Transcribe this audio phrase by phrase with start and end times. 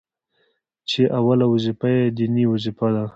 [0.89, 3.03] چي اوله وظيفه يې ديني وظيفه ده،